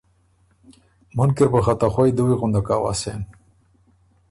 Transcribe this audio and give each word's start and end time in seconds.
”مُن 1.15 1.29
کی 1.35 1.43
ر 1.45 1.49
بُو 1.51 1.59
خه 1.65 1.73
ته 1.79 1.87
خوئ 1.93 2.11
دُوی 2.15 2.35
غندک 2.39 2.67
اؤسېن“ 2.75 3.21